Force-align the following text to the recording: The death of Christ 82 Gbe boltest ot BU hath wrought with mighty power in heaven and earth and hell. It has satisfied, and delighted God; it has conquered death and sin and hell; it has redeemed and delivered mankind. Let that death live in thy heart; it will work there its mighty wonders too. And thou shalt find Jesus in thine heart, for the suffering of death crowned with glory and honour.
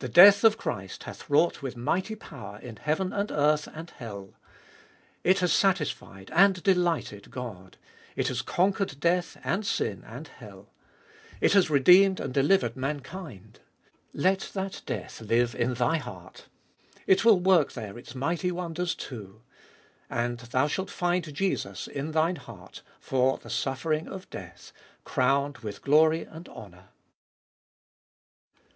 The 0.00 0.08
death 0.08 0.42
of 0.42 0.58
Christ 0.58 1.04
82 1.04 1.04
Gbe 1.04 1.04
boltest 1.04 1.04
ot 1.04 1.04
BU 1.04 1.04
hath 1.04 1.30
wrought 1.30 1.62
with 1.62 1.76
mighty 1.76 2.14
power 2.16 2.58
in 2.58 2.76
heaven 2.78 3.12
and 3.12 3.30
earth 3.30 3.68
and 3.72 3.90
hell. 3.90 4.34
It 5.22 5.38
has 5.38 5.52
satisfied, 5.52 6.32
and 6.34 6.60
delighted 6.64 7.30
God; 7.30 7.76
it 8.16 8.26
has 8.26 8.42
conquered 8.42 8.98
death 8.98 9.36
and 9.44 9.64
sin 9.64 10.02
and 10.04 10.26
hell; 10.26 10.70
it 11.40 11.52
has 11.52 11.70
redeemed 11.70 12.18
and 12.18 12.34
delivered 12.34 12.74
mankind. 12.76 13.60
Let 14.12 14.50
that 14.54 14.82
death 14.84 15.20
live 15.20 15.54
in 15.54 15.74
thy 15.74 15.98
heart; 15.98 16.46
it 17.06 17.24
will 17.24 17.38
work 17.38 17.70
there 17.74 17.96
its 17.96 18.16
mighty 18.16 18.50
wonders 18.50 18.96
too. 18.96 19.42
And 20.10 20.40
thou 20.40 20.66
shalt 20.66 20.90
find 20.90 21.32
Jesus 21.32 21.86
in 21.86 22.10
thine 22.10 22.34
heart, 22.34 22.82
for 22.98 23.38
the 23.38 23.50
suffering 23.50 24.08
of 24.08 24.28
death 24.28 24.72
crowned 25.04 25.58
with 25.58 25.82
glory 25.82 26.24
and 26.24 26.48
honour. 26.48 26.88